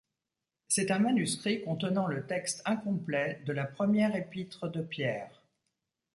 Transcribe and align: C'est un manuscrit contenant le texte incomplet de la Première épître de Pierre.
C'est 0.67 0.89
un 0.89 0.97
manuscrit 0.97 1.61
contenant 1.61 2.07
le 2.07 2.25
texte 2.25 2.63
incomplet 2.65 3.39
de 3.45 3.53
la 3.53 3.65
Première 3.67 4.15
épître 4.15 4.67
de 4.67 4.81
Pierre. 4.81 5.43